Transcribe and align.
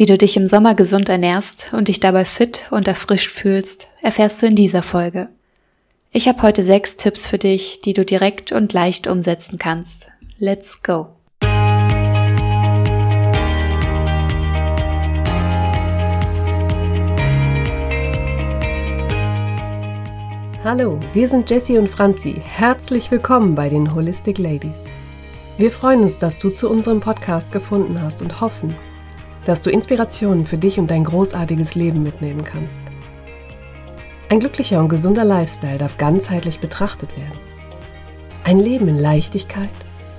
Wie 0.00 0.06
du 0.06 0.16
dich 0.16 0.34
im 0.38 0.46
Sommer 0.46 0.74
gesund 0.74 1.10
ernährst 1.10 1.74
und 1.74 1.88
dich 1.88 2.00
dabei 2.00 2.24
fit 2.24 2.68
und 2.70 2.88
erfrischt 2.88 3.30
fühlst, 3.30 3.88
erfährst 4.00 4.40
du 4.40 4.46
in 4.46 4.56
dieser 4.56 4.80
Folge. 4.80 5.28
Ich 6.10 6.26
habe 6.26 6.40
heute 6.40 6.64
sechs 6.64 6.96
Tipps 6.96 7.26
für 7.26 7.36
dich, 7.36 7.80
die 7.80 7.92
du 7.92 8.06
direkt 8.06 8.50
und 8.50 8.72
leicht 8.72 9.06
umsetzen 9.06 9.58
kannst. 9.58 10.08
Let's 10.38 10.82
go! 10.82 11.08
Hallo, 20.64 20.98
wir 21.12 21.28
sind 21.28 21.50
Jessie 21.50 21.76
und 21.76 21.90
Franzi. 21.90 22.40
Herzlich 22.42 23.10
willkommen 23.10 23.54
bei 23.54 23.68
den 23.68 23.94
Holistic 23.94 24.38
Ladies. 24.38 24.78
Wir 25.58 25.70
freuen 25.70 26.00
uns, 26.00 26.18
dass 26.18 26.38
du 26.38 26.48
zu 26.48 26.70
unserem 26.70 27.00
Podcast 27.00 27.52
gefunden 27.52 28.00
hast 28.00 28.22
und 28.22 28.40
hoffen, 28.40 28.74
dass 29.50 29.62
du 29.62 29.70
Inspirationen 29.70 30.46
für 30.46 30.58
dich 30.58 30.78
und 30.78 30.92
dein 30.92 31.02
großartiges 31.02 31.74
Leben 31.74 32.04
mitnehmen 32.04 32.44
kannst. 32.44 32.78
Ein 34.28 34.38
glücklicher 34.38 34.78
und 34.78 34.88
gesunder 34.88 35.24
Lifestyle 35.24 35.76
darf 35.76 35.96
ganzheitlich 35.96 36.60
betrachtet 36.60 37.16
werden. 37.16 37.40
Ein 38.44 38.60
Leben 38.60 38.86
in 38.86 38.96
Leichtigkeit, 38.96 39.68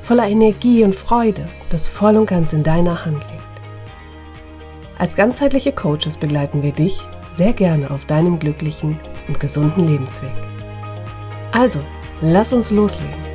voller 0.01 0.27
Energie 0.27 0.83
und 0.83 0.95
Freude, 0.95 1.47
das 1.69 1.87
voll 1.87 2.17
und 2.17 2.25
ganz 2.25 2.51
in 2.51 2.63
deiner 2.63 3.05
Hand 3.05 3.25
liegt. 3.31 4.99
Als 4.99 5.15
ganzheitliche 5.15 5.71
Coaches 5.71 6.17
begleiten 6.17 6.61
wir 6.61 6.73
dich 6.73 6.99
sehr 7.33 7.53
gerne 7.53 7.89
auf 7.89 8.03
deinem 8.03 8.37
glücklichen 8.37 8.99
und 9.29 9.39
gesunden 9.39 9.87
Lebensweg. 9.87 10.33
Also, 11.53 11.79
lass 12.19 12.51
uns 12.51 12.71
loslegen. 12.71 13.30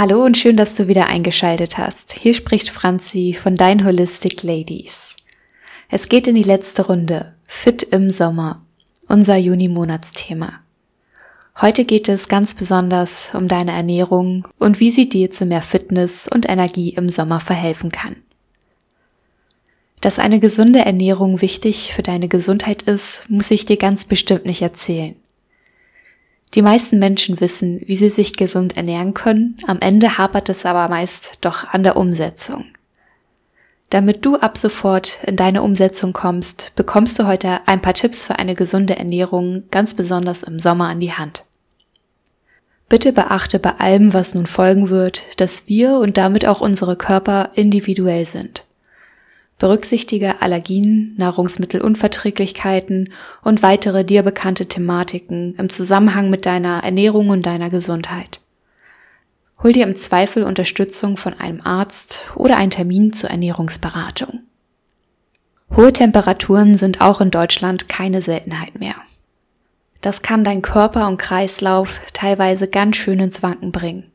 Hallo 0.00 0.24
und 0.24 0.38
schön, 0.38 0.56
dass 0.56 0.76
du 0.76 0.88
wieder 0.88 1.08
eingeschaltet 1.08 1.76
hast. 1.76 2.14
Hier 2.14 2.32
spricht 2.32 2.70
Franzi 2.70 3.36
von 3.38 3.54
Dein 3.54 3.84
Holistic 3.84 4.42
Ladies. 4.42 5.14
Es 5.90 6.08
geht 6.08 6.26
in 6.26 6.36
die 6.36 6.42
letzte 6.42 6.86
Runde. 6.86 7.34
Fit 7.46 7.82
im 7.82 8.08
Sommer. 8.08 8.64
Unser 9.08 9.36
Juni-Monatsthema. 9.36 10.60
Heute 11.60 11.84
geht 11.84 12.08
es 12.08 12.28
ganz 12.28 12.54
besonders 12.54 13.34
um 13.34 13.46
deine 13.46 13.72
Ernährung 13.72 14.48
und 14.58 14.80
wie 14.80 14.88
sie 14.88 15.10
dir 15.10 15.30
zu 15.32 15.44
mehr 15.44 15.60
Fitness 15.60 16.28
und 16.28 16.48
Energie 16.48 16.94
im 16.94 17.10
Sommer 17.10 17.40
verhelfen 17.40 17.90
kann. 17.90 18.16
Dass 20.00 20.18
eine 20.18 20.40
gesunde 20.40 20.78
Ernährung 20.78 21.42
wichtig 21.42 21.92
für 21.92 22.02
deine 22.02 22.28
Gesundheit 22.28 22.84
ist, 22.84 23.28
muss 23.28 23.50
ich 23.50 23.66
dir 23.66 23.76
ganz 23.76 24.06
bestimmt 24.06 24.46
nicht 24.46 24.62
erzählen. 24.62 25.16
Die 26.54 26.62
meisten 26.62 26.98
Menschen 26.98 27.40
wissen, 27.40 27.80
wie 27.86 27.94
sie 27.94 28.10
sich 28.10 28.36
gesund 28.36 28.76
ernähren 28.76 29.14
können, 29.14 29.56
am 29.66 29.78
Ende 29.80 30.18
hapert 30.18 30.48
es 30.48 30.66
aber 30.66 30.88
meist 30.88 31.38
doch 31.42 31.68
an 31.68 31.84
der 31.84 31.96
Umsetzung. 31.96 32.64
Damit 33.88 34.24
du 34.24 34.36
ab 34.36 34.56
sofort 34.56 35.18
in 35.26 35.36
deine 35.36 35.62
Umsetzung 35.62 36.12
kommst, 36.12 36.72
bekommst 36.74 37.18
du 37.18 37.26
heute 37.26 37.60
ein 37.66 37.82
paar 37.82 37.94
Tipps 37.94 38.24
für 38.24 38.38
eine 38.38 38.54
gesunde 38.54 38.96
Ernährung, 38.96 39.64
ganz 39.70 39.94
besonders 39.94 40.42
im 40.42 40.58
Sommer 40.58 40.88
an 40.88 41.00
die 41.00 41.12
Hand. 41.12 41.44
Bitte 42.88 43.12
beachte 43.12 43.60
bei 43.60 43.76
allem, 43.78 44.12
was 44.12 44.34
nun 44.34 44.46
folgen 44.46 44.90
wird, 44.90 45.40
dass 45.40 45.68
wir 45.68 45.98
und 45.98 46.16
damit 46.16 46.46
auch 46.46 46.60
unsere 46.60 46.96
Körper 46.96 47.50
individuell 47.54 48.26
sind. 48.26 48.64
Berücksichtige 49.60 50.40
Allergien, 50.40 51.14
Nahrungsmittelunverträglichkeiten 51.18 53.12
und 53.42 53.62
weitere 53.62 54.06
dir 54.06 54.22
bekannte 54.22 54.66
Thematiken 54.66 55.54
im 55.56 55.68
Zusammenhang 55.68 56.30
mit 56.30 56.46
deiner 56.46 56.82
Ernährung 56.82 57.28
und 57.28 57.44
deiner 57.44 57.68
Gesundheit. 57.68 58.40
Hol 59.62 59.72
dir 59.72 59.86
im 59.86 59.96
Zweifel 59.96 60.44
Unterstützung 60.44 61.18
von 61.18 61.38
einem 61.38 61.60
Arzt 61.60 62.24
oder 62.36 62.56
einen 62.56 62.70
Termin 62.70 63.12
zur 63.12 63.28
Ernährungsberatung. 63.28 64.40
Hohe 65.76 65.92
Temperaturen 65.92 66.78
sind 66.78 67.02
auch 67.02 67.20
in 67.20 67.30
Deutschland 67.30 67.86
keine 67.86 68.22
Seltenheit 68.22 68.80
mehr. 68.80 68.94
Das 70.00 70.22
kann 70.22 70.42
dein 70.42 70.62
Körper 70.62 71.06
und 71.06 71.18
Kreislauf 71.18 72.00
teilweise 72.14 72.66
ganz 72.66 72.96
schön 72.96 73.20
ins 73.20 73.42
Wanken 73.42 73.72
bringen. 73.72 74.10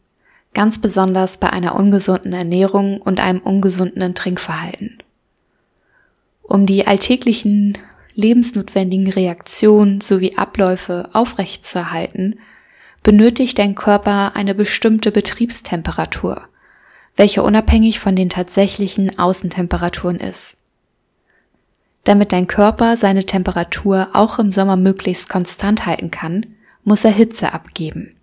Ganz 0.55 0.81
besonders 0.81 1.37
bei 1.37 1.51
einer 1.51 1.75
ungesunden 1.75 2.33
Ernährung 2.33 2.99
und 2.99 3.19
einem 3.19 3.41
ungesunden 3.41 4.15
Trinkverhalten. 4.15 4.97
Um 6.47 6.65
die 6.65 6.87
alltäglichen 6.87 7.77
lebensnotwendigen 8.13 9.09
Reaktionen 9.09 10.01
sowie 10.01 10.37
Abläufe 10.37 11.09
aufrechtzuerhalten, 11.13 12.39
benötigt 13.03 13.59
dein 13.59 13.75
Körper 13.75 14.35
eine 14.35 14.55
bestimmte 14.55 15.11
Betriebstemperatur, 15.11 16.47
welche 17.15 17.43
unabhängig 17.43 17.99
von 17.99 18.15
den 18.15 18.29
tatsächlichen 18.29 19.19
Außentemperaturen 19.19 20.19
ist. 20.19 20.57
Damit 22.03 22.31
dein 22.31 22.47
Körper 22.47 22.97
seine 22.97 23.25
Temperatur 23.25 24.09
auch 24.13 24.37
im 24.37 24.51
Sommer 24.51 24.77
möglichst 24.77 25.27
konstant 25.27 25.85
halten 25.85 26.11
kann, 26.11 26.45
muss 26.83 27.03
er 27.03 27.11
Hitze 27.11 27.51
abgeben. 27.53 28.15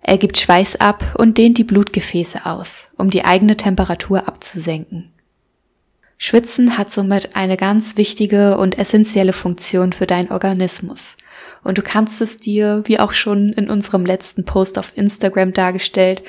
Er 0.00 0.16
gibt 0.16 0.38
Schweiß 0.38 0.76
ab 0.76 1.14
und 1.18 1.36
dehnt 1.36 1.58
die 1.58 1.64
Blutgefäße 1.64 2.46
aus, 2.46 2.88
um 2.96 3.10
die 3.10 3.24
eigene 3.24 3.58
Temperatur 3.58 4.26
abzusenken. 4.26 5.12
Schwitzen 6.22 6.76
hat 6.76 6.92
somit 6.92 7.34
eine 7.34 7.56
ganz 7.56 7.96
wichtige 7.96 8.58
und 8.58 8.76
essentielle 8.76 9.32
Funktion 9.32 9.94
für 9.94 10.06
deinen 10.06 10.30
Organismus. 10.30 11.16
Und 11.64 11.78
du 11.78 11.82
kannst 11.82 12.20
es 12.20 12.38
dir, 12.38 12.82
wie 12.84 12.98
auch 12.98 13.14
schon 13.14 13.54
in 13.54 13.70
unserem 13.70 14.04
letzten 14.04 14.44
Post 14.44 14.78
auf 14.78 14.92
Instagram 14.96 15.54
dargestellt, 15.54 16.22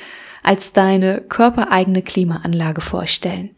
als 0.44 0.72
deine 0.72 1.20
körpereigene 1.20 2.04
Klimaanlage 2.04 2.80
vorstellen. 2.80 3.50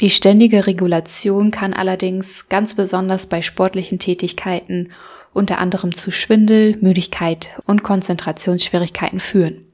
Die 0.00 0.10
ständige 0.10 0.66
Regulation 0.66 1.50
kann 1.50 1.72
allerdings 1.72 2.50
ganz 2.50 2.74
besonders 2.74 3.26
bei 3.26 3.40
sportlichen 3.40 3.98
Tätigkeiten 3.98 4.90
unter 5.32 5.60
anderem 5.60 5.94
zu 5.94 6.10
Schwindel, 6.10 6.76
Müdigkeit 6.82 7.58
und 7.64 7.82
Konzentrationsschwierigkeiten 7.82 9.18
führen. 9.18 9.64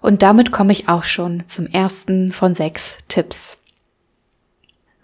Und 0.00 0.22
damit 0.22 0.50
komme 0.50 0.72
ich 0.72 0.88
auch 0.88 1.04
schon 1.04 1.42
zum 1.46 1.66
ersten 1.66 2.32
von 2.32 2.54
sechs 2.54 2.96
Tipps. 3.08 3.57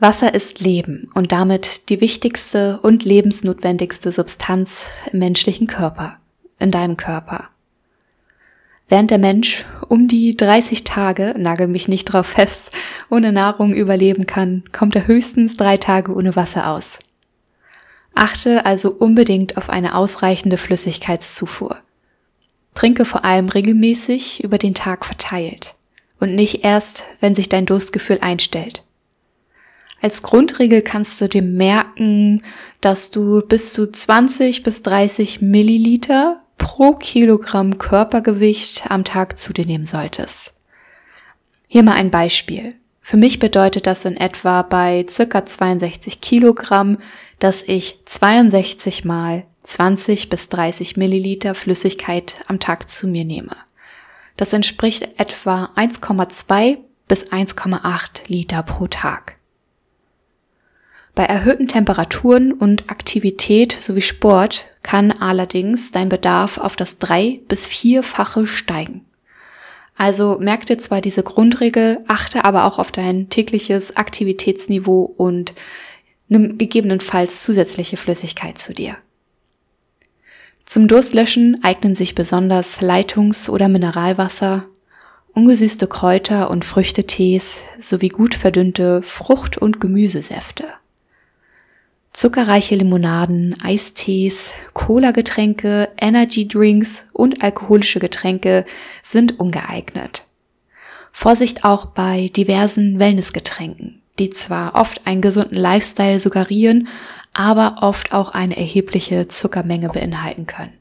Wasser 0.05 0.35
ist 0.35 0.61
Leben 0.61 1.09
und 1.15 1.33
damit 1.33 1.89
die 1.89 2.03
wichtigste 2.03 2.79
und 2.83 3.07
lebensnotwendigste 3.07 4.13
Substanz 4.13 4.91
im 5.11 5.21
menschlichen 5.21 5.67
Körper, 5.67 6.19
in 6.59 6.71
deinem 6.71 6.99
Körper. 6.99 7.49
Während 8.87 9.11
der 9.11 9.17
Mensch 9.17 9.65
um 9.89 10.07
die 10.07 10.37
30 10.37 10.85
Tage, 10.85 11.35
nagel 11.39 11.69
mich 11.69 11.89
nicht 11.89 12.05
drauf 12.05 12.27
fest, 12.27 12.71
ohne 13.09 13.33
Nahrung 13.33 13.73
überleben 13.73 14.27
kann, 14.27 14.65
kommt 14.73 14.95
er 14.95 15.07
höchstens 15.07 15.57
drei 15.57 15.79
Tage 15.79 16.15
ohne 16.15 16.37
Wasser 16.37 16.69
aus. 16.69 16.99
Achte 18.15 18.67
also 18.67 18.91
unbedingt 18.91 19.57
auf 19.57 19.71
eine 19.71 19.95
ausreichende 19.95 20.59
Flüssigkeitszufuhr. 20.59 21.79
Trinke 22.75 23.07
vor 23.07 23.25
allem 23.25 23.49
regelmäßig 23.49 24.45
über 24.45 24.59
den 24.59 24.75
Tag 24.75 25.07
verteilt 25.07 25.77
und 26.21 26.35
nicht 26.35 26.63
erst, 26.63 27.05
wenn 27.21 27.35
sich 27.35 27.49
dein 27.49 27.65
Durstgefühl 27.65 28.19
einstellt. 28.21 28.84
Als 30.05 30.21
Grundregel 30.21 30.83
kannst 30.83 31.19
du 31.23 31.31
dir 31.31 31.41
merken, 31.41 32.43
dass 32.83 33.11
du 33.11 33.41
bis 33.41 33.73
zu 33.73 33.91
20 33.91 34.63
bis 34.63 34.83
30 34.83 35.41
Milliliter 35.41 36.43
pro 36.59 36.93
Kilogramm 36.93 37.79
Körpergewicht 37.79 38.91
am 38.91 39.05
Tag 39.05 39.39
zu 39.39 39.55
dir 39.55 39.65
nehmen 39.65 39.87
solltest. 39.87 40.53
Hier 41.69 41.83
mal 41.83 41.95
ein 41.95 42.11
Beispiel. 42.11 42.75
Für 43.01 43.17
mich 43.17 43.39
bedeutet 43.39 43.87
das 43.87 44.05
in 44.05 44.19
etwa 44.19 44.61
bei 44.61 45.07
circa 45.09 45.47
62 45.47 46.21
Kilogramm, 46.21 46.99
dass 47.39 47.63
ich 47.63 48.01
62 48.05 49.07
mal 49.07 49.47
20 49.63 50.29
bis 50.29 50.51
30 50.51 50.99
Milliliter 50.99 51.55
Flüssigkeit 51.55 52.37
am 52.47 52.61
Tag 52.61 52.91
zu 52.91 53.07
mir 53.07 53.25
nehme. 53.25 53.57
Das 54.37 54.53
entspricht 54.53 55.09
etwa 55.17 55.71
1,2 55.77 56.77
bis 57.09 57.33
1,8 57.33 58.29
Liter 58.29 58.63
pro 58.63 58.87
Tag. 58.87 59.34
Bei 61.15 61.25
erhöhten 61.25 61.69
Temperaturen 61.69 62.53
und 62.53 62.91
Aktivität 62.91 63.73
sowie 63.73 64.03
Sport 64.03 64.67
kann 64.83 65.13
allerdings 65.13 65.93
dein 65.93 66.09
Bedarf 66.09 66.59
auf 66.59 66.75
das 66.75 66.99
drei- 66.99 67.41
bis 67.47 67.67
vierfache 67.67 68.47
steigen. 68.47 69.05
Also 69.97 70.39
merk 70.41 70.67
dir 70.67 70.77
zwar 70.79 71.01
diese 71.01 71.23
Grundregel, 71.23 72.01
achte 72.09 72.45
aber 72.45 72.65
auch 72.65 72.81
auf 72.81 72.91
dein 72.91 73.29
tägliches 73.29 73.97
Aktivitätsniveau 73.97 75.03
und 75.17 75.55
nimm 76.27 76.59
gegebenenfalls 76.59 77.45
zusätzliche 77.45 77.97
Flüssigkeit 77.97 78.59
zu 78.59 78.73
dir. 78.73 78.97
Zum 80.67 80.89
Durstlöschen 80.89 81.63
eignen 81.63 81.95
sich 81.95 82.17
besonders 82.17 82.81
Leitungs- 82.81 83.49
oder 83.49 83.69
Mineralwasser, 83.69 84.65
ungesüßte 85.33 85.87
Kräuter- 85.87 86.51
und 86.51 86.65
Früchtetees 86.65 87.57
sowie 87.79 88.09
gut 88.09 88.35
verdünnte 88.35 89.03
Frucht- 89.03 89.59
und 89.59 89.81
Gemüsesäfte. 89.81 90.65
Zuckerreiche 92.15 92.77
Limonaden, 92.77 93.57
Eistees, 93.61 94.53
Cola-Getränke, 94.73 95.91
Energy-Drinks 96.01 97.09
und 97.13 97.43
alkoholische 97.43 97.99
Getränke 97.99 98.65
sind 99.03 99.41
ungeeignet. 99.41 100.25
Vorsicht 101.13 101.65
auch 101.65 101.87
bei 101.87 102.29
diversen 102.29 103.01
Wellnessgetränken, 103.01 104.01
die 104.21 104.31
zwar 104.31 104.77
oft 104.77 105.09
einen 105.09 105.23
gesunden 105.23 105.57
Lifestyle 105.57 106.21
suggerieren, 106.21 106.87
aber 107.33 107.79
oft 107.81 108.13
auch 108.13 108.31
eine 108.31 108.57
erhebliche 108.57 109.27
Zuckermenge 109.27 109.89
beinhalten 109.89 110.47
können. 110.47 110.73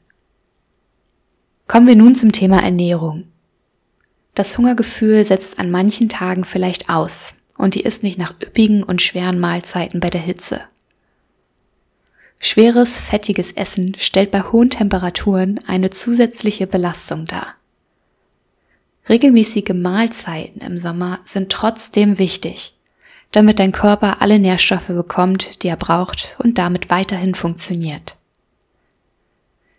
Kommen 1.66 1.88
wir 1.88 1.96
nun 1.96 2.14
zum 2.14 2.30
Thema 2.30 2.62
Ernährung. 2.62 3.24
Das 4.36 4.56
Hungergefühl 4.56 5.24
setzt 5.24 5.58
an 5.58 5.72
manchen 5.72 6.08
Tagen 6.08 6.44
vielleicht 6.44 6.90
aus 6.90 7.34
und 7.58 7.74
die 7.74 7.82
ist 7.82 8.04
nicht 8.04 8.20
nach 8.20 8.40
üppigen 8.40 8.84
und 8.84 9.02
schweren 9.02 9.40
Mahlzeiten 9.40 9.98
bei 9.98 10.10
der 10.10 10.20
Hitze. 10.20 10.60
Schweres, 12.46 12.98
fettiges 12.98 13.52
Essen 13.52 13.96
stellt 13.98 14.30
bei 14.30 14.42
hohen 14.42 14.68
Temperaturen 14.68 15.60
eine 15.66 15.88
zusätzliche 15.88 16.66
Belastung 16.66 17.24
dar. 17.24 17.54
Regelmäßige 19.08 19.72
Mahlzeiten 19.72 20.60
im 20.60 20.76
Sommer 20.76 21.20
sind 21.24 21.50
trotzdem 21.50 22.18
wichtig, 22.18 22.74
damit 23.32 23.58
dein 23.58 23.72
Körper 23.72 24.20
alle 24.20 24.38
Nährstoffe 24.38 24.88
bekommt, 24.88 25.62
die 25.62 25.68
er 25.68 25.78
braucht 25.78 26.36
und 26.38 26.58
damit 26.58 26.90
weiterhin 26.90 27.34
funktioniert. 27.34 28.18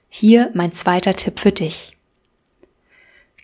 Hier 0.10 0.50
mein 0.56 0.72
zweiter 0.72 1.14
Tipp 1.14 1.40
für 1.40 1.52
dich. 1.52 1.96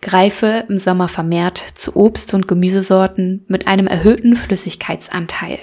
Greife 0.02 0.66
im 0.68 0.80
Sommer 0.80 1.08
vermehrt 1.08 1.60
zu 1.76 1.96
Obst- 1.96 2.34
und 2.34 2.48
Gemüsesorten 2.48 3.46
mit 3.48 3.68
einem 3.68 3.86
erhöhten 3.86 4.36
Flüssigkeitsanteil. 4.36 5.60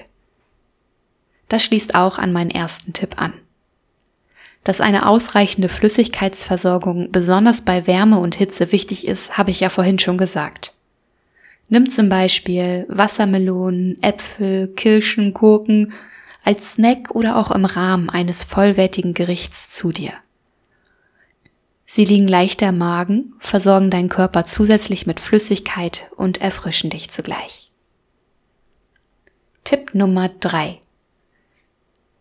Das 1.48 1.64
schließt 1.64 1.96
auch 1.96 2.18
an 2.18 2.32
meinen 2.32 2.52
ersten 2.52 2.92
Tipp 2.92 3.20
an. 3.20 3.32
Dass 4.68 4.82
eine 4.82 5.06
ausreichende 5.06 5.70
Flüssigkeitsversorgung 5.70 7.10
besonders 7.10 7.62
bei 7.62 7.86
Wärme 7.86 8.18
und 8.18 8.34
Hitze 8.34 8.70
wichtig 8.70 9.06
ist, 9.06 9.38
habe 9.38 9.50
ich 9.50 9.60
ja 9.60 9.70
vorhin 9.70 9.98
schon 9.98 10.18
gesagt. 10.18 10.74
Nimm 11.70 11.90
zum 11.90 12.10
Beispiel 12.10 12.84
Wassermelonen, 12.90 13.96
Äpfel, 14.02 14.68
Kirschen, 14.68 15.32
Gurken 15.32 15.94
als 16.44 16.72
Snack 16.72 17.14
oder 17.14 17.38
auch 17.38 17.50
im 17.50 17.64
Rahmen 17.64 18.10
eines 18.10 18.44
vollwertigen 18.44 19.14
Gerichts 19.14 19.74
zu 19.74 19.90
dir. 19.90 20.12
Sie 21.86 22.04
liegen 22.04 22.28
leichter 22.28 22.68
im 22.68 22.76
Magen, 22.76 23.32
versorgen 23.38 23.88
deinen 23.88 24.10
Körper 24.10 24.44
zusätzlich 24.44 25.06
mit 25.06 25.18
Flüssigkeit 25.18 26.10
und 26.14 26.42
erfrischen 26.42 26.90
dich 26.90 27.08
zugleich. 27.08 27.72
Tipp 29.64 29.94
Nummer 29.94 30.28
drei: 30.28 30.82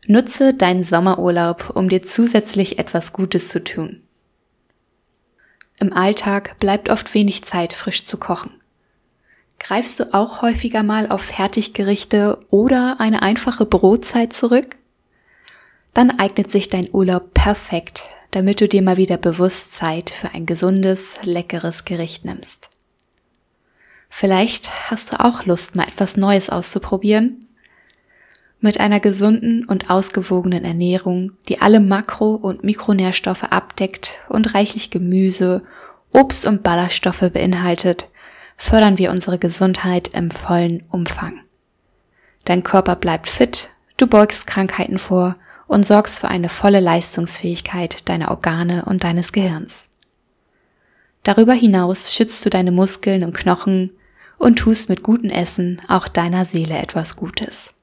Nutze 0.10 0.54
deinen 0.54 0.84
Sommerurlaub, 0.84 1.72
um 1.76 1.90
dir 1.90 2.02
zusätzlich 2.02 2.80
etwas 2.80 3.12
Gutes 3.12 3.50
zu 3.50 3.62
tun. 3.62 4.02
Im 5.80 5.92
Alltag 5.92 6.58
bleibt 6.60 6.90
oft 6.90 7.14
wenig 7.14 7.44
Zeit, 7.44 7.74
frisch 7.74 8.06
zu 8.06 8.18
kochen. 8.18 8.54
Greifst 9.60 10.00
du 10.00 10.14
auch 10.14 10.42
häufiger 10.42 10.82
mal 10.82 11.10
auf 11.10 11.24
Fertiggerichte 11.24 12.40
oder 12.50 13.02
eine 13.02 13.22
einfache 13.22 13.66
Brotzeit 13.66 14.32
zurück? 14.32 14.78
Dann 15.94 16.18
eignet 16.18 16.50
sich 16.50 16.70
dein 16.70 16.88
Urlaub 16.94 17.34
perfekt, 17.34 18.04
damit 18.32 18.62
du 18.62 18.70
dir 18.70 18.82
mal 18.82 18.98
wieder 18.98 19.18
bewusst 19.18 19.74
Zeit 19.74 20.10
für 20.10 20.30
ein 20.30 20.46
gesundes, 20.46 21.20
leckeres 21.24 21.84
Gericht 21.84 22.24
nimmst. 22.24 22.70
Vielleicht 24.10 24.90
hast 24.90 25.12
du 25.12 25.20
auch 25.20 25.46
Lust, 25.46 25.76
mal 25.76 25.88
etwas 25.88 26.16
Neues 26.16 26.50
auszuprobieren 26.50 27.47
mit 28.60 28.80
einer 28.80 29.00
gesunden 29.00 29.66
und 29.66 29.90
ausgewogenen 29.90 30.66
Ernährung, 30.66 31.34
die 31.48 31.62
alle 31.62 31.80
Makro- 31.80 32.36
und 32.36 32.64
Mikronährstoffe 32.64 33.44
abdeckt 33.44 34.20
und 34.30 34.56
reichlich 34.56 34.90
Gemüse, 34.90 35.64
Obst 36.12 36.46
und 36.46 36.64
Ballaststoffe 36.64 37.30
beinhaltet, 37.32 38.08
fördern 38.58 38.98
wir 38.98 39.12
unsere 39.12 39.38
Gesundheit 39.38 40.10
im 40.10 40.32
vollen 40.32 40.84
Umfang. 40.90 41.42
Dein 42.46 42.64
Körper 42.64 42.96
bleibt 42.96 43.30
fit, 43.30 43.70
du 43.98 44.08
beugst 44.08 44.48
Krankheiten 44.48 44.98
vor 44.98 45.36
und 45.68 45.86
sorgst 45.86 46.20
für 46.20 46.30
eine 46.30 46.50
volle 46.50 46.80
Leistungsfähigkeit 46.80 48.08
deiner 48.10 48.32
Organe 48.32 48.86
und 48.86 49.04
deines 49.04 49.32
Gehirns. 49.32 49.90
Darüber 51.24 51.54
hinaus 51.54 52.16
schützt 52.16 52.46
du 52.46 52.50
deine 52.50 52.72
Muskeln 52.72 53.24
und 53.24 53.36
Knochen 53.38 53.94
und 54.38 54.58
tust 54.58 54.88
mit 54.88 55.04
gutem 55.04 55.30
Essen 55.30 55.82
auch 55.90 56.08
deiner 56.08 56.46
Seele 56.46 56.78
etwas 56.78 57.18
Gutes. 57.18 57.74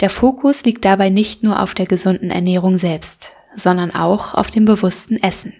Der 0.00 0.10
Fokus 0.10 0.64
liegt 0.64 0.84
dabei 0.84 1.10
nicht 1.10 1.42
nur 1.42 1.60
auf 1.60 1.74
der 1.74 1.86
gesunden 1.86 2.30
Ernährung 2.30 2.78
selbst, 2.78 3.32
sondern 3.54 3.94
auch 3.94 4.34
auf 4.34 4.50
dem 4.50 4.64
bewussten 4.64 5.22
Essen. 5.22 5.52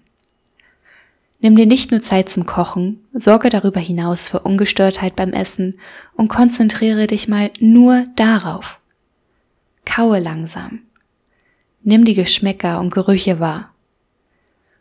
Nimm 1.40 1.56
dir 1.56 1.66
nicht 1.66 1.90
nur 1.90 2.00
Zeit 2.00 2.28
zum 2.28 2.46
Kochen, 2.46 3.00
sorge 3.12 3.48
darüber 3.48 3.80
hinaus 3.80 4.28
für 4.28 4.40
Ungestörtheit 4.40 5.16
beim 5.16 5.32
Essen 5.32 5.74
und 6.14 6.28
konzentriere 6.28 7.06
dich 7.06 7.28
mal 7.28 7.50
nur 7.60 8.06
darauf. 8.16 8.78
Kaue 9.86 10.18
langsam. 10.20 10.80
Nimm 11.82 12.04
die 12.04 12.14
Geschmäcker 12.14 12.78
und 12.78 12.92
Gerüche 12.92 13.40
wahr. 13.40 13.74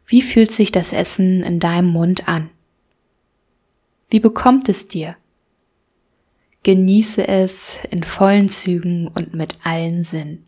Wie 0.06 0.22
fühlt 0.22 0.52
sich 0.52 0.72
das 0.72 0.92
Essen 0.92 1.44
in 1.44 1.60
deinem 1.60 1.88
Mund 1.88 2.28
an? 2.28 2.50
Wie 4.10 4.20
bekommt 4.20 4.68
es 4.68 4.88
dir? 4.88 5.16
Genieße 6.64 7.26
es 7.26 7.78
in 7.90 8.04
vollen 8.04 8.50
Zügen 8.50 9.08
und 9.08 9.34
mit 9.34 9.56
allen 9.64 10.04
Sinn. 10.04 10.46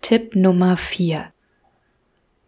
Tipp 0.00 0.34
Nummer 0.34 0.78
4. 0.78 1.26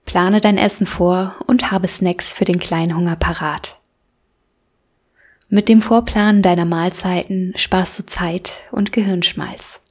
Plane 0.07 0.41
dein 0.41 0.57
Essen 0.57 0.87
vor 0.87 1.35
und 1.47 1.71
habe 1.71 1.89
Snacks 1.89 2.33
für 2.33 2.47
den 2.47 2.59
kleinen 2.59 2.97
Hunger 2.97 3.17
parat. 3.17 3.81
Mit 5.49 5.69
dem 5.69 5.83
Vorplanen 5.83 6.43
deiner 6.43 6.65
Mahlzeiten 6.65 7.53
sparst 7.57 7.99
du 7.99 8.07
Zeit 8.07 8.63
und 8.71 8.93
Gehirnschmalz. 8.93 9.83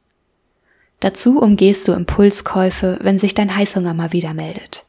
Dazu 1.00 1.40
umgehst 1.40 1.88
du 1.88 1.92
Impulskäufe, 1.92 2.98
wenn 3.02 3.20
sich 3.20 3.36
dein 3.36 3.56
Heißhunger 3.56 3.94
mal 3.94 4.14
wieder 4.14 4.34
meldet. 4.34 4.86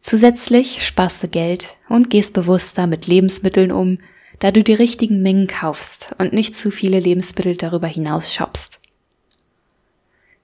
Zusätzlich 0.00 0.84
sparst 0.84 1.22
du 1.22 1.28
Geld 1.28 1.76
und 1.88 2.10
gehst 2.10 2.34
bewusster 2.34 2.86
mit 2.86 3.06
Lebensmitteln 3.06 3.70
um, 3.70 3.98
da 4.38 4.50
du 4.50 4.62
die 4.62 4.74
richtigen 4.74 5.22
Mengen 5.22 5.46
kaufst 5.46 6.14
und 6.18 6.32
nicht 6.32 6.56
zu 6.56 6.70
viele 6.70 7.00
Lebensmittel 7.00 7.56
darüber 7.56 7.88
hinaus 7.88 8.32
shoppst. 8.32 8.80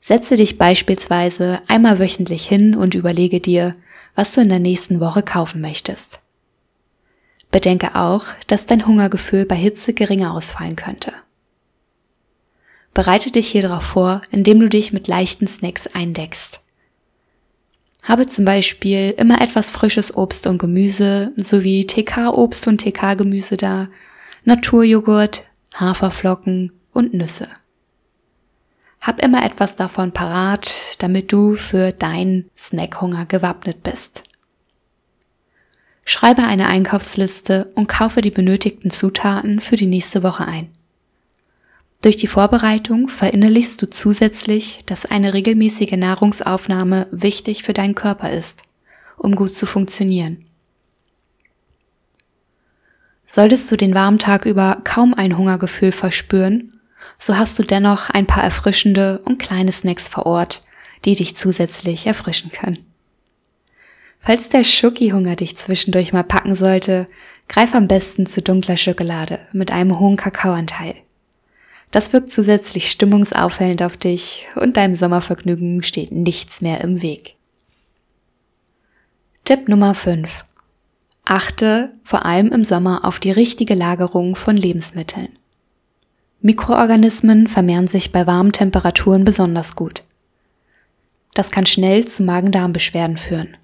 Setze 0.00 0.36
dich 0.36 0.58
beispielsweise 0.58 1.62
einmal 1.68 1.98
wöchentlich 1.98 2.46
hin 2.46 2.74
und 2.74 2.94
überlege 2.94 3.40
dir, 3.40 3.74
was 4.14 4.34
du 4.34 4.42
in 4.42 4.48
der 4.48 4.58
nächsten 4.58 5.00
Woche 5.00 5.22
kaufen 5.22 5.60
möchtest. 5.60 6.20
Bedenke 7.50 7.94
auch, 7.94 8.26
dass 8.46 8.66
dein 8.66 8.86
Hungergefühl 8.86 9.46
bei 9.46 9.54
Hitze 9.54 9.94
geringer 9.94 10.34
ausfallen 10.34 10.76
könnte. 10.76 11.12
Bereite 12.92 13.30
dich 13.30 13.48
hier 13.48 13.62
darauf 13.62 13.84
vor, 13.84 14.22
indem 14.30 14.60
du 14.60 14.68
dich 14.68 14.92
mit 14.92 15.08
leichten 15.08 15.46
Snacks 15.46 15.86
eindeckst. 15.86 16.60
Habe 18.04 18.26
zum 18.26 18.44
Beispiel 18.44 19.14
immer 19.16 19.40
etwas 19.40 19.70
frisches 19.70 20.14
Obst 20.14 20.46
und 20.46 20.58
Gemüse 20.58 21.32
sowie 21.36 21.86
TK-Obst 21.86 22.68
und 22.68 22.82
TK-Gemüse 22.82 23.56
da, 23.56 23.88
Naturjoghurt, 24.44 25.44
Haferflocken 25.74 26.72
und 26.92 27.14
Nüsse. 27.14 27.48
Hab 29.00 29.22
immer 29.22 29.44
etwas 29.44 29.76
davon 29.76 30.12
parat, 30.12 30.72
damit 30.98 31.32
du 31.32 31.54
für 31.56 31.92
deinen 31.92 32.50
Snackhunger 32.56 33.24
gewappnet 33.24 33.82
bist. 33.82 34.22
Schreibe 36.04 36.44
eine 36.44 36.66
Einkaufsliste 36.66 37.72
und 37.74 37.86
kaufe 37.86 38.20
die 38.20 38.30
benötigten 38.30 38.90
Zutaten 38.90 39.60
für 39.60 39.76
die 39.76 39.86
nächste 39.86 40.22
Woche 40.22 40.46
ein. 40.46 40.73
Durch 42.04 42.18
die 42.18 42.26
Vorbereitung 42.26 43.08
verinnerlichst 43.08 43.80
du 43.80 43.88
zusätzlich, 43.88 44.84
dass 44.84 45.06
eine 45.06 45.32
regelmäßige 45.32 45.92
Nahrungsaufnahme 45.92 47.06
wichtig 47.10 47.62
für 47.62 47.72
deinen 47.72 47.94
Körper 47.94 48.30
ist, 48.30 48.64
um 49.16 49.34
gut 49.34 49.52
zu 49.52 49.64
funktionieren. 49.64 50.44
Solltest 53.24 53.72
du 53.72 53.76
den 53.76 53.94
warmen 53.94 54.18
Tag 54.18 54.44
über 54.44 54.82
kaum 54.84 55.14
ein 55.14 55.38
Hungergefühl 55.38 55.92
verspüren, 55.92 56.78
so 57.18 57.38
hast 57.38 57.58
du 57.58 57.62
dennoch 57.62 58.10
ein 58.10 58.26
paar 58.26 58.44
erfrischende 58.44 59.20
und 59.24 59.38
kleine 59.38 59.72
Snacks 59.72 60.10
vor 60.10 60.26
Ort, 60.26 60.60
die 61.06 61.16
dich 61.16 61.36
zusätzlich 61.36 62.06
erfrischen 62.06 62.50
können. 62.50 62.84
Falls 64.20 64.50
der 64.50 64.64
Schoki-Hunger 64.64 65.36
dich 65.36 65.56
zwischendurch 65.56 66.12
mal 66.12 66.22
packen 66.22 66.54
sollte, 66.54 67.06
greif 67.48 67.74
am 67.74 67.88
besten 67.88 68.26
zu 68.26 68.42
dunkler 68.42 68.76
Schokolade 68.76 69.38
mit 69.54 69.70
einem 69.70 69.98
hohen 69.98 70.18
Kakaoanteil. 70.18 70.96
Das 71.94 72.12
wirkt 72.12 72.32
zusätzlich 72.32 72.90
stimmungsaufhellend 72.90 73.80
auf 73.80 73.96
dich 73.96 74.48
und 74.56 74.76
deinem 74.76 74.96
Sommervergnügen 74.96 75.84
steht 75.84 76.10
nichts 76.10 76.60
mehr 76.60 76.80
im 76.80 77.02
Weg. 77.02 77.36
Tipp 79.44 79.68
Nummer 79.68 79.94
5. 79.94 80.44
Achte 81.24 81.92
vor 82.02 82.26
allem 82.26 82.50
im 82.50 82.64
Sommer 82.64 83.04
auf 83.04 83.20
die 83.20 83.30
richtige 83.30 83.74
Lagerung 83.74 84.34
von 84.34 84.56
Lebensmitteln. 84.56 85.28
Mikroorganismen 86.40 87.46
vermehren 87.46 87.86
sich 87.86 88.10
bei 88.10 88.26
warmen 88.26 88.50
Temperaturen 88.50 89.24
besonders 89.24 89.76
gut. 89.76 90.02
Das 91.34 91.52
kann 91.52 91.64
schnell 91.64 92.08
zu 92.08 92.24
Magen-Darm-Beschwerden 92.24 93.18
führen. 93.18 93.56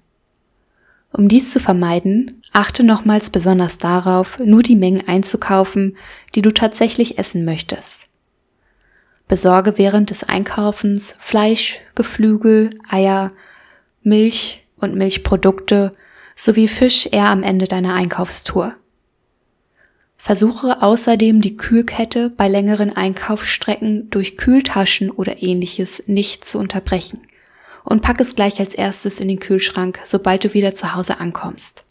Um 1.11 1.27
dies 1.27 1.51
zu 1.51 1.59
vermeiden, 1.59 2.41
achte 2.53 2.85
nochmals 2.85 3.29
besonders 3.29 3.77
darauf, 3.77 4.39
nur 4.39 4.63
die 4.63 4.77
Mengen 4.77 5.05
einzukaufen, 5.05 5.97
die 6.33 6.41
du 6.41 6.51
tatsächlich 6.51 7.17
essen 7.17 7.43
möchtest. 7.43 8.07
Besorge 9.31 9.77
während 9.77 10.09
des 10.09 10.25
Einkaufens 10.25 11.15
Fleisch, 11.17 11.79
Geflügel, 11.95 12.69
Eier, 12.89 13.31
Milch 14.03 14.67
und 14.75 14.95
Milchprodukte 14.95 15.95
sowie 16.35 16.67
Fisch 16.67 17.07
eher 17.09 17.29
am 17.29 17.41
Ende 17.41 17.65
deiner 17.65 17.93
Einkaufstour. 17.93 18.75
Versuche 20.17 20.81
außerdem 20.81 21.39
die 21.39 21.55
Kühlkette 21.55 22.29
bei 22.29 22.49
längeren 22.49 22.93
Einkaufsstrecken 22.93 24.09
durch 24.09 24.35
Kühltaschen 24.35 25.09
oder 25.09 25.41
ähnliches 25.41 26.03
nicht 26.07 26.43
zu 26.43 26.59
unterbrechen 26.59 27.25
und 27.85 28.01
pack 28.01 28.19
es 28.19 28.35
gleich 28.35 28.59
als 28.59 28.75
erstes 28.75 29.21
in 29.21 29.29
den 29.29 29.39
Kühlschrank, 29.39 30.01
sobald 30.03 30.43
du 30.43 30.53
wieder 30.53 30.75
zu 30.75 30.93
Hause 30.93 31.21
ankommst. 31.21 31.85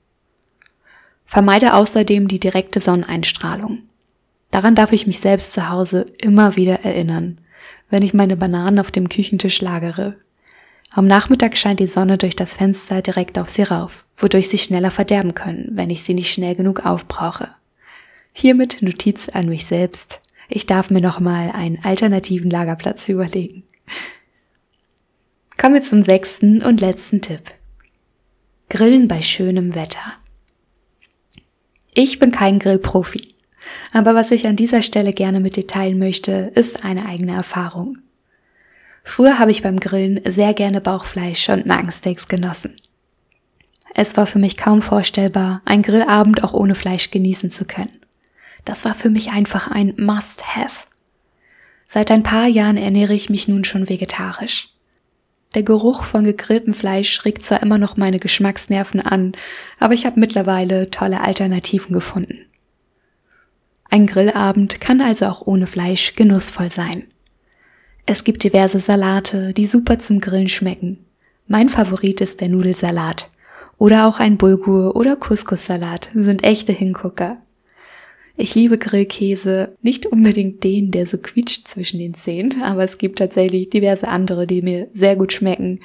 Vermeide 1.24 1.72
außerdem 1.72 2.28
die 2.28 2.38
direkte 2.38 2.80
Sonneneinstrahlung. 2.80 3.89
Daran 4.50 4.74
darf 4.74 4.92
ich 4.92 5.06
mich 5.06 5.20
selbst 5.20 5.52
zu 5.52 5.68
Hause 5.68 6.06
immer 6.18 6.56
wieder 6.56 6.80
erinnern, 6.80 7.38
wenn 7.88 8.02
ich 8.02 8.14
meine 8.14 8.36
Bananen 8.36 8.78
auf 8.78 8.90
dem 8.90 9.08
Küchentisch 9.08 9.60
lagere. 9.60 10.16
Am 10.90 11.06
Nachmittag 11.06 11.56
scheint 11.56 11.78
die 11.78 11.86
Sonne 11.86 12.18
durch 12.18 12.34
das 12.34 12.54
Fenster 12.54 13.00
direkt 13.00 13.38
auf 13.38 13.48
sie 13.48 13.62
rauf, 13.62 14.06
wodurch 14.16 14.48
sie 14.48 14.58
schneller 14.58 14.90
verderben 14.90 15.34
können, 15.34 15.70
wenn 15.72 15.90
ich 15.90 16.02
sie 16.02 16.14
nicht 16.14 16.32
schnell 16.32 16.56
genug 16.56 16.84
aufbrauche. 16.84 17.50
Hiermit 18.32 18.82
Notiz 18.82 19.28
an 19.28 19.48
mich 19.48 19.66
selbst. 19.66 20.20
Ich 20.48 20.66
darf 20.66 20.90
mir 20.90 21.00
nochmal 21.00 21.52
einen 21.52 21.78
alternativen 21.84 22.50
Lagerplatz 22.50 23.08
überlegen. 23.08 23.62
Kommen 25.56 25.74
wir 25.74 25.82
zum 25.82 26.02
sechsten 26.02 26.62
und 26.62 26.80
letzten 26.80 27.22
Tipp. 27.22 27.42
Grillen 28.68 29.06
bei 29.06 29.22
schönem 29.22 29.74
Wetter. 29.74 30.14
Ich 31.92 32.18
bin 32.18 32.32
kein 32.32 32.58
Grillprofi, 32.58 33.34
aber 33.92 34.14
was 34.14 34.30
ich 34.30 34.46
an 34.46 34.56
dieser 34.56 34.82
Stelle 34.82 35.12
gerne 35.12 35.40
mit 35.40 35.56
dir 35.56 35.66
teilen 35.66 35.98
möchte, 35.98 36.52
ist 36.54 36.84
eine 36.84 37.06
eigene 37.06 37.34
Erfahrung. 37.34 37.98
Früher 39.02 39.38
habe 39.38 39.50
ich 39.50 39.62
beim 39.62 39.80
Grillen 39.80 40.20
sehr 40.26 40.54
gerne 40.54 40.80
Bauchfleisch 40.80 41.48
und 41.48 41.66
Magensteaks 41.66 42.28
genossen. 42.28 42.76
Es 43.94 44.16
war 44.16 44.26
für 44.26 44.38
mich 44.38 44.56
kaum 44.56 44.82
vorstellbar, 44.82 45.62
einen 45.64 45.82
Grillabend 45.82 46.44
auch 46.44 46.52
ohne 46.52 46.74
Fleisch 46.74 47.10
genießen 47.10 47.50
zu 47.50 47.64
können. 47.64 47.98
Das 48.64 48.84
war 48.84 48.94
für 48.94 49.10
mich 49.10 49.30
einfach 49.30 49.70
ein 49.70 49.94
Must-Have. 49.96 50.86
Seit 51.88 52.10
ein 52.10 52.22
paar 52.22 52.46
Jahren 52.46 52.76
ernähre 52.76 53.14
ich 53.14 53.30
mich 53.30 53.48
nun 53.48 53.64
schon 53.64 53.88
vegetarisch. 53.88 54.68
Der 55.54 55.64
Geruch 55.64 56.04
von 56.04 56.22
gegrilltem 56.22 56.74
Fleisch 56.74 57.24
regt 57.24 57.44
zwar 57.44 57.62
immer 57.62 57.78
noch 57.78 57.96
meine 57.96 58.20
Geschmacksnerven 58.20 59.00
an, 59.00 59.32
aber 59.80 59.94
ich 59.94 60.06
habe 60.06 60.20
mittlerweile 60.20 60.90
tolle 60.90 61.22
Alternativen 61.22 61.92
gefunden. 61.92 62.46
Ein 63.92 64.06
Grillabend 64.06 64.80
kann 64.80 65.00
also 65.00 65.26
auch 65.26 65.46
ohne 65.46 65.66
Fleisch 65.66 66.14
genussvoll 66.14 66.70
sein. 66.70 67.04
Es 68.06 68.22
gibt 68.22 68.44
diverse 68.44 68.78
Salate, 68.78 69.52
die 69.52 69.66
super 69.66 69.98
zum 69.98 70.20
Grillen 70.20 70.48
schmecken. 70.48 70.98
Mein 71.48 71.68
Favorit 71.68 72.20
ist 72.20 72.40
der 72.40 72.48
Nudelsalat. 72.48 73.28
Oder 73.78 74.06
auch 74.06 74.20
ein 74.20 74.38
Bulgur- 74.38 74.94
oder 74.94 75.16
Couscous-Salat 75.16 76.10
sind 76.14 76.44
echte 76.44 76.72
Hingucker. 76.72 77.38
Ich 78.36 78.54
liebe 78.54 78.78
Grillkäse, 78.78 79.76
nicht 79.82 80.06
unbedingt 80.06 80.62
den, 80.62 80.92
der 80.92 81.06
so 81.06 81.18
quietscht 81.18 81.66
zwischen 81.66 81.98
den 81.98 82.14
Zähnen, 82.14 82.62
aber 82.62 82.84
es 82.84 82.96
gibt 82.96 83.18
tatsächlich 83.18 83.70
diverse 83.70 84.06
andere, 84.06 84.46
die 84.46 84.62
mir 84.62 84.88
sehr 84.92 85.16
gut 85.16 85.32
schmecken. 85.32 85.80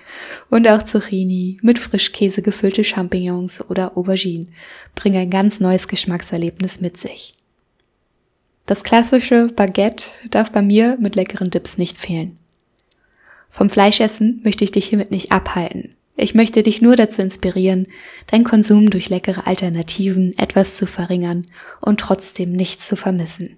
Und 0.49 0.67
auch 0.67 0.83
Zucchini 0.83 1.57
mit 1.63 1.79
Frischkäse 1.79 2.41
gefüllte 2.41 2.83
Champignons 2.83 3.67
oder 3.69 3.97
Aubergine 3.97 4.47
bringen 4.93 5.17
ein 5.17 5.29
ganz 5.29 5.59
neues 5.59 5.87
Geschmackserlebnis 5.87 6.81
mit 6.81 6.97
sich. 6.97 7.33
Das 8.65 8.83
klassische 8.83 9.47
Baguette 9.47 10.09
darf 10.31 10.51
bei 10.51 10.61
mir 10.61 10.97
mit 10.99 11.15
leckeren 11.15 11.51
Dips 11.51 11.77
nicht 11.77 11.99
fehlen. 11.99 12.37
Vom 13.49 13.69
Fleischessen 13.69 14.41
möchte 14.43 14.63
ich 14.63 14.71
dich 14.71 14.87
hiermit 14.87 15.11
nicht 15.11 15.31
abhalten. 15.31 15.95
Ich 16.17 16.33
möchte 16.33 16.63
dich 16.63 16.81
nur 16.81 16.95
dazu 16.95 17.21
inspirieren, 17.21 17.87
dein 18.27 18.43
Konsum 18.43 18.89
durch 18.89 19.09
leckere 19.09 19.47
Alternativen 19.47 20.37
etwas 20.37 20.77
zu 20.77 20.87
verringern 20.87 21.45
und 21.81 21.99
trotzdem 21.99 22.53
nichts 22.53 22.87
zu 22.87 22.95
vermissen. 22.95 23.57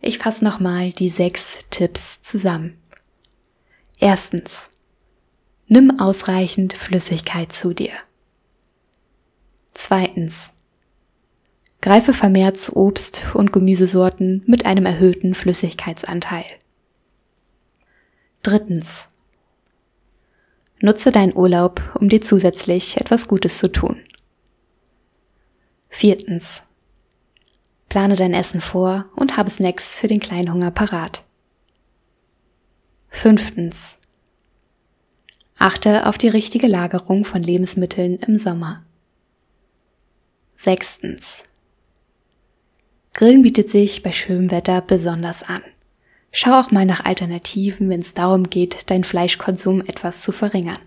Ich 0.00 0.18
fasse 0.18 0.44
nochmal 0.44 0.90
die 0.90 1.10
sechs 1.10 1.60
Tipps 1.70 2.20
zusammen. 2.22 2.76
Erstens. 3.98 4.68
Nimm 5.68 6.00
ausreichend 6.00 6.72
Flüssigkeit 6.72 7.52
zu 7.52 7.72
dir. 7.72 7.92
Zweitens. 9.74 10.50
Greife 11.82 12.14
vermehrt 12.14 12.58
zu 12.58 12.76
Obst- 12.76 13.34
und 13.34 13.52
Gemüsesorten 13.52 14.44
mit 14.46 14.66
einem 14.66 14.86
erhöhten 14.86 15.34
Flüssigkeitsanteil. 15.34 16.44
Drittens. 18.42 19.08
Nutze 20.80 21.10
deinen 21.10 21.36
Urlaub, 21.36 21.82
um 22.00 22.08
dir 22.08 22.20
zusätzlich 22.20 22.98
etwas 22.98 23.26
Gutes 23.26 23.58
zu 23.58 23.70
tun. 23.70 24.00
Viertens. 25.88 26.62
Plane 27.88 28.14
dein 28.14 28.32
Essen 28.32 28.60
vor 28.60 29.06
und 29.16 29.36
habe 29.36 29.50
Snacks 29.50 29.98
für 29.98 30.06
den 30.06 30.20
kleinen 30.20 30.52
Hunger 30.52 30.70
parat. 30.70 31.24
Fünftens. 33.08 33.96
Achte 35.58 36.06
auf 36.06 36.16
die 36.16 36.28
richtige 36.28 36.68
Lagerung 36.68 37.24
von 37.24 37.42
Lebensmitteln 37.42 38.20
im 38.20 38.38
Sommer. 38.38 38.84
Sechstens. 40.54 41.42
Grillen 43.14 43.42
bietet 43.42 43.70
sich 43.70 44.02
bei 44.02 44.12
schönem 44.12 44.50
Wetter 44.50 44.80
besonders 44.80 45.42
an. 45.42 45.60
Schau 46.30 46.58
auch 46.58 46.70
mal 46.70 46.86
nach 46.86 47.04
Alternativen, 47.04 47.90
wenn 47.90 48.00
es 48.00 48.14
darum 48.14 48.48
geht, 48.48 48.90
deinen 48.90 49.04
Fleischkonsum 49.04 49.82
etwas 49.82 50.22
zu 50.22 50.32
verringern. 50.32 50.78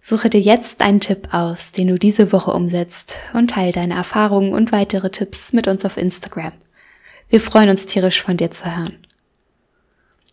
Suche 0.00 0.30
dir 0.30 0.40
jetzt 0.40 0.80
einen 0.82 1.00
Tipp 1.00 1.28
aus, 1.32 1.72
den 1.72 1.88
du 1.88 1.98
diese 1.98 2.30
Woche 2.30 2.52
umsetzt 2.52 3.16
und 3.32 3.50
teile 3.50 3.72
deine 3.72 3.94
Erfahrungen 3.94 4.52
und 4.52 4.70
weitere 4.70 5.10
Tipps 5.10 5.52
mit 5.52 5.66
uns 5.66 5.84
auf 5.84 5.96
Instagram. 5.96 6.52
Wir 7.28 7.40
freuen 7.40 7.70
uns 7.70 7.86
tierisch 7.86 8.22
von 8.22 8.36
dir 8.36 8.50
zu 8.50 8.64
hören. 8.64 8.98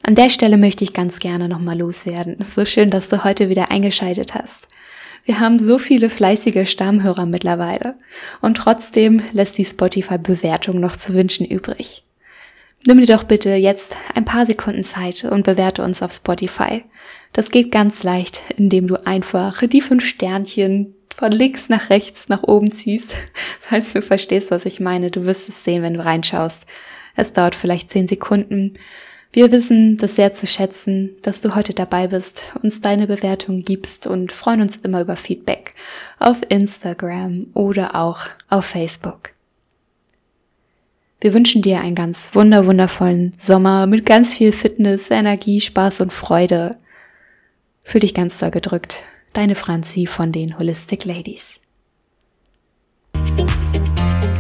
An 0.04 0.16
der 0.16 0.30
Stelle 0.30 0.58
möchte 0.58 0.84
ich 0.84 0.94
ganz 0.94 1.20
gerne 1.20 1.48
nochmal 1.48 1.80
loswerden. 1.80 2.38
So 2.48 2.66
schön, 2.66 2.90
dass 2.90 3.10
du 3.10 3.24
heute 3.24 3.50
wieder 3.50 3.72
eingeschaltet 3.72 4.36
hast. 4.36 4.68
Wir 5.24 5.40
haben 5.40 5.60
so 5.60 5.78
viele 5.78 6.10
fleißige 6.10 6.70
Stammhörer 6.70 7.26
mittlerweile 7.26 7.96
und 8.42 8.58
trotzdem 8.58 9.22
lässt 9.34 9.58
die 9.58 9.66
Spotify-Bewertung 9.66 10.80
noch 10.80 10.98
zu 10.98 11.14
wünschen 11.14 11.46
übrig. 11.46 12.04
Nimm 12.88 13.00
dir 13.00 13.16
doch 13.16 13.24
bitte 13.24 13.52
jetzt 13.52 13.96
ein 14.16 14.26
paar 14.26 14.48
Sekunden 14.48 14.84
Zeit 14.84 15.24
und 15.24 15.44
bewerte 15.44 15.84
uns 15.84 16.02
auf 16.02 16.12
Spotify. 16.12 16.84
Das 17.34 17.52
geht 17.52 17.72
ganz 17.72 18.02
leicht, 18.02 18.42
indem 18.58 18.88
du 18.88 19.06
einfach 19.06 19.62
die 19.68 19.82
fünf 19.82 20.04
Sternchen 20.04 20.96
von 21.16 21.32
links 21.32 21.70
nach 21.70 21.92
rechts 21.92 22.30
nach 22.30 22.44
oben 22.44 22.72
ziehst, 22.72 23.16
falls 23.60 23.94
du 23.94 24.02
verstehst, 24.02 24.50
was 24.50 24.66
ich 24.66 24.80
meine. 24.80 25.12
Du 25.12 25.26
wirst 25.26 25.48
es 25.50 25.64
sehen, 25.64 25.84
wenn 25.84 25.94
du 25.94 26.04
reinschaust. 26.04 26.66
Es 27.16 27.34
dauert 27.34 27.56
vielleicht 27.56 27.92
zehn 27.92 28.08
Sekunden. 28.08 28.74
Wir 29.34 29.50
wissen 29.54 29.98
das 29.98 30.18
sehr 30.18 30.34
zu 30.34 30.46
schätzen, 30.46 31.16
dass 31.22 31.40
du 31.40 31.56
heute 31.56 31.74
dabei 31.74 32.08
bist, 32.08 32.52
uns 32.62 32.82
deine 32.82 33.08
Bewertung 33.08 33.64
gibst 33.64 34.06
und 34.06 34.34
freuen 34.34 34.62
uns 34.62 34.76
immer 34.78 35.02
über 35.02 35.16
Feedback 35.16 35.74
auf 36.20 36.42
Instagram 36.50 37.48
oder 37.54 37.96
auch 37.96 38.20
auf 38.50 38.66
Facebook. 38.66 39.30
Wir 41.22 41.34
wünschen 41.34 41.62
dir 41.62 41.80
einen 41.80 41.96
ganz 41.96 42.32
wunder 42.34 42.66
wundervollen 42.66 43.32
Sommer 43.38 43.88
mit 43.88 44.06
ganz 44.06 44.34
viel 44.34 44.52
Fitness, 44.52 45.10
Energie, 45.12 45.62
Spaß 45.62 46.02
und 46.02 46.12
Freude. 46.12 46.78
Fühl 47.84 48.02
dich 48.02 48.14
ganz 48.14 48.38
doll 48.40 48.52
gedrückt. 48.52 49.04
Deine 49.32 49.56
Franzi 49.56 50.08
von 50.08 50.34
den 50.34 50.60
Holistic 50.60 51.06
Ladies. 51.06 51.62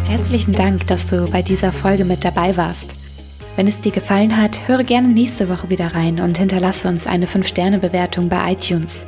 Herzlichen 0.09 0.53
Dank, 0.53 0.85
dass 0.87 1.07
du 1.07 1.29
bei 1.31 1.41
dieser 1.41 1.71
Folge 1.71 2.03
mit 2.03 2.25
dabei 2.25 2.57
warst. 2.57 2.95
Wenn 3.55 3.67
es 3.67 3.81
dir 3.81 3.91
gefallen 3.91 4.37
hat, 4.37 4.67
höre 4.67 4.83
gerne 4.83 5.09
nächste 5.09 5.49
Woche 5.49 5.69
wieder 5.69 5.93
rein 5.93 6.21
und 6.21 6.37
hinterlasse 6.37 6.87
uns 6.87 7.05
eine 7.05 7.25
5-Sterne-Bewertung 7.25 8.29
bei 8.29 8.53
iTunes. 8.53 9.05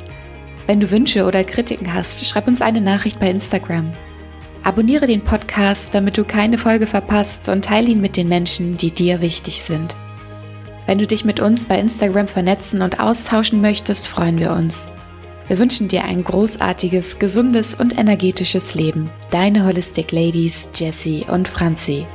Wenn 0.66 0.80
du 0.80 0.90
Wünsche 0.90 1.24
oder 1.24 1.44
Kritiken 1.44 1.92
hast, 1.92 2.26
schreib 2.26 2.46
uns 2.46 2.60
eine 2.60 2.80
Nachricht 2.80 3.18
bei 3.18 3.30
Instagram. 3.30 3.90
Abonniere 4.62 5.06
den 5.06 5.22
Podcast, 5.22 5.92
damit 5.92 6.16
du 6.16 6.24
keine 6.24 6.58
Folge 6.58 6.86
verpasst 6.86 7.48
und 7.48 7.64
teile 7.64 7.88
ihn 7.88 8.00
mit 8.00 8.16
den 8.16 8.28
Menschen, 8.28 8.76
die 8.76 8.90
dir 8.90 9.20
wichtig 9.20 9.62
sind. 9.62 9.96
Wenn 10.86 10.98
du 10.98 11.06
dich 11.06 11.24
mit 11.24 11.40
uns 11.40 11.64
bei 11.66 11.78
Instagram 11.78 12.28
vernetzen 12.28 12.82
und 12.82 13.00
austauschen 13.00 13.60
möchtest, 13.60 14.06
freuen 14.06 14.38
wir 14.38 14.52
uns. 14.52 14.88
Wir 15.48 15.58
wünschen 15.58 15.88
dir 15.88 16.04
ein 16.04 16.24
großartiges, 16.24 17.18
gesundes 17.18 17.74
und 17.74 17.98
energetisches 17.98 18.74
Leben. 18.74 19.10
Deine 19.30 19.66
Holistic 19.66 20.12
Ladies, 20.12 20.68
Jessie 20.74 21.26
und 21.30 21.48
Franzi. 21.48 22.06